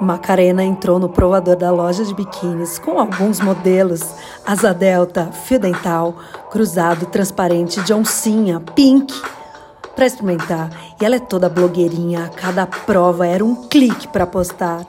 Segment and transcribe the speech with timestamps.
[0.00, 4.00] Macarena entrou no provador da loja de biquínis com alguns modelos:
[4.44, 6.16] asa delta, fio dental,
[6.50, 9.14] cruzado, transparente, de oncinha, pink,
[9.94, 10.70] para experimentar.
[11.00, 14.84] E ela é toda blogueirinha, cada prova era um clique para postar.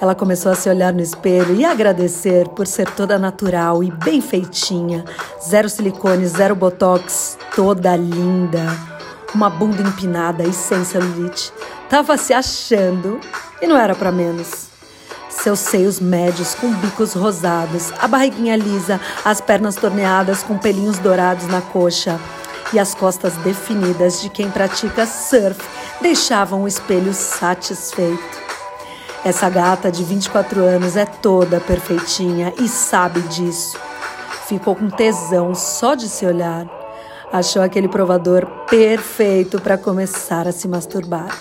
[0.00, 4.20] Ela começou a se olhar no espelho e agradecer por ser toda natural e bem
[4.20, 5.04] feitinha,
[5.46, 8.66] zero silicone, zero botox, toda linda,
[9.34, 11.52] uma bunda empinada e sem celulite.
[11.88, 13.20] Tava se achando
[13.64, 14.68] e não era para menos.
[15.28, 21.46] Seus seios médios com bicos rosados, a barriguinha lisa, as pernas torneadas com pelinhos dourados
[21.48, 22.20] na coxa
[22.72, 25.60] e as costas definidas de quem pratica surf
[26.00, 28.44] deixavam o espelho satisfeito.
[29.24, 33.78] Essa gata de 24 anos é toda perfeitinha e sabe disso.
[34.46, 36.66] Ficou com tesão só de se olhar.
[37.32, 41.34] Achou aquele provador perfeito para começar a se masturbar.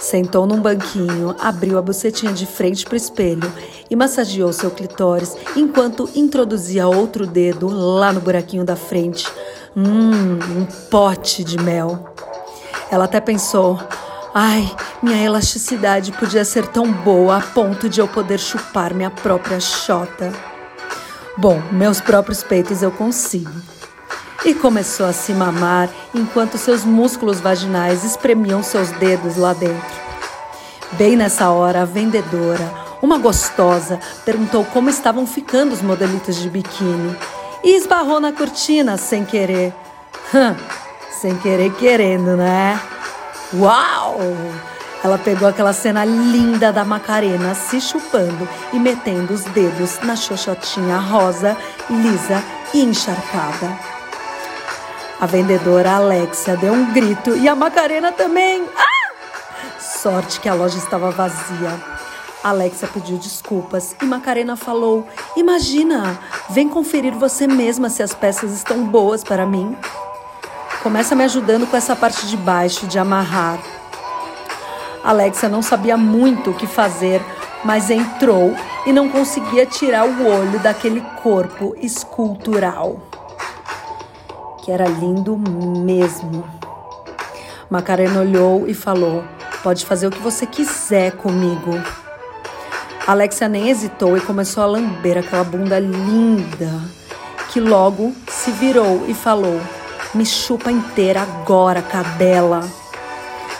[0.00, 3.52] Sentou num banquinho, abriu a bucetinha de frente para o espelho
[3.90, 9.28] e massageou seu clitóris enquanto introduzia outro dedo lá no buraquinho da frente.
[9.76, 12.14] Hum, um pote de mel.
[12.90, 13.78] Ela até pensou:
[14.34, 19.60] ai, minha elasticidade podia ser tão boa a ponto de eu poder chupar minha própria
[19.60, 20.32] chota.
[21.36, 23.52] Bom, meus próprios peitos eu consigo
[24.44, 30.00] e começou a se mamar enquanto seus músculos vaginais espremiam seus dedos lá dentro.
[30.92, 32.68] Bem nessa hora, a vendedora,
[33.02, 37.16] uma gostosa, perguntou como estavam ficando os modelitos de biquíni
[37.62, 39.74] e esbarrou na cortina sem querer.
[41.10, 42.80] Sem querer querendo, né?
[43.52, 44.18] Uau!
[45.04, 50.98] Ela pegou aquela cena linda da Macarena se chupando e metendo os dedos na xoxotinha
[50.98, 51.56] rosa,
[51.90, 53.99] lisa e encharcada.
[55.20, 58.66] A vendedora Alexia deu um grito e a Macarena também.
[58.74, 59.78] Ah!
[59.78, 61.78] Sorte que a loja estava vazia.
[62.42, 68.86] Alexia pediu desculpas e Macarena falou: Imagina, vem conferir você mesma se as peças estão
[68.86, 69.76] boas para mim.
[70.82, 73.58] Começa me ajudando com essa parte de baixo de amarrar.
[75.04, 77.20] Alexia não sabia muito o que fazer,
[77.62, 83.09] mas entrou e não conseguia tirar o olho daquele corpo escultural
[84.70, 86.44] era lindo mesmo.
[87.68, 89.24] Macarena olhou e falou:
[89.62, 91.72] Pode fazer o que você quiser comigo.
[93.06, 96.80] Alexia nem hesitou e começou a lamber aquela bunda linda,
[97.50, 99.60] que logo se virou e falou:
[100.14, 102.66] Me chupa inteira agora, cadela.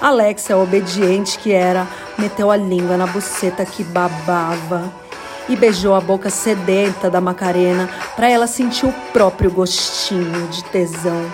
[0.00, 1.86] Alexia, obediente que era,
[2.18, 5.05] meteu a língua na buceta que babava
[5.48, 11.24] e beijou a boca sedenta da Macarena para ela sentir o próprio gostinho de tesão.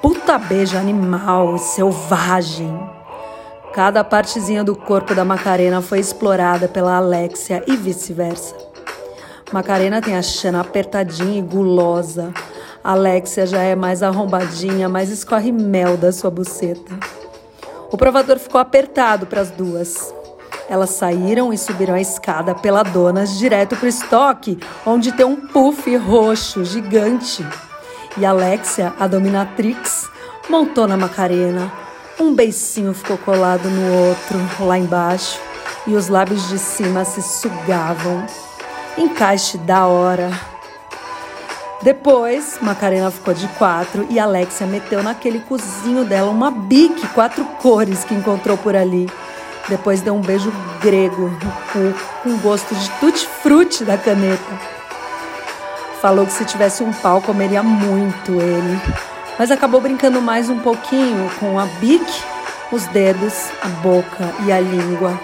[0.00, 2.78] Puta beijo animal, selvagem.
[3.72, 8.56] Cada partezinha do corpo da Macarena foi explorada pela Alexia e vice-versa.
[9.52, 12.32] Macarena tem a chana apertadinha e gulosa.
[12.82, 16.98] Alexia já é mais arrombadinha, mas escorre mel da sua buceta.
[17.90, 20.14] O provador ficou apertado para as duas.
[20.70, 25.34] Elas saíram e subiram a escada pela Donas direto para o estoque, onde tem um
[25.34, 27.44] puff roxo gigante.
[28.16, 30.08] E Alexia, a dominatrix,
[30.48, 31.72] montou na Macarena.
[32.20, 35.40] Um beicinho ficou colado no outro, lá embaixo,
[35.88, 38.24] e os lábios de cima se sugavam.
[38.96, 40.30] Encaixe da hora.
[41.82, 48.04] Depois, Macarena ficou de quatro e Alexia meteu naquele cozinho dela uma bique quatro cores
[48.04, 49.10] que encontrou por ali.
[49.70, 51.94] Depois deu um beijo grego no cu,
[52.24, 54.58] com gosto de tutti-frutti da caneta.
[56.02, 58.80] Falou que se tivesse um pau comeria muito ele,
[59.38, 62.22] mas acabou brincando mais um pouquinho com a bique,
[62.72, 63.32] os dedos,
[63.62, 65.18] a boca e a língua.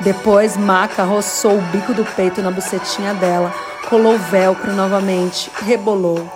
[0.00, 3.50] Depois, Maca roçou o bico do peito na bucetinha dela,
[3.88, 6.28] colou velcro novamente, rebolou.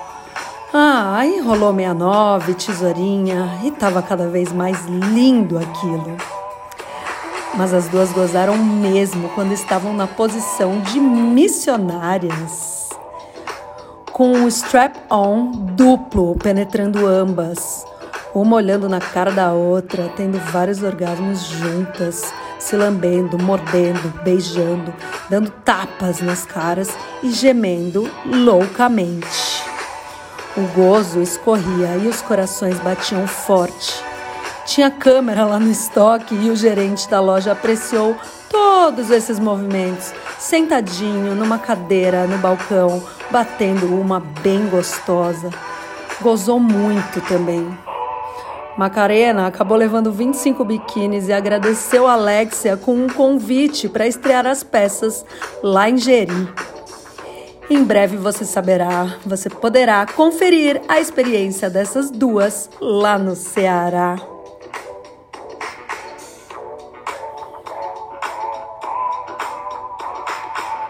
[0.73, 6.17] Ah, aí rolou 69, tesourinha, e tava cada vez mais lindo aquilo.
[7.55, 12.89] Mas as duas gozaram mesmo quando estavam na posição de missionárias.
[14.11, 17.85] Com o strap-on duplo penetrando ambas,
[18.35, 24.95] uma olhando na cara da outra, tendo vários orgasmos juntas, se lambendo, mordendo, beijando,
[25.29, 26.89] dando tapas nas caras
[27.23, 29.63] e gemendo loucamente.
[30.57, 34.12] O gozo escorria e os corações batiam forte
[34.65, 38.17] tinha câmera lá no estoque e o gerente da loja apreciou
[38.51, 45.51] todos esses movimentos, sentadinho numa cadeira no balcão, batendo uma bem gostosa.
[46.21, 47.67] Gozou muito também.
[48.77, 54.63] Macarena acabou levando 25 biquínis e agradeceu a Alexia com um convite para estrear as
[54.63, 55.25] peças
[55.63, 56.49] lá em Jeri.
[57.69, 64.32] Em breve você saberá, você poderá conferir a experiência dessas duas lá no Ceará.